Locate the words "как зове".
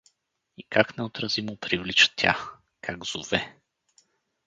2.79-3.55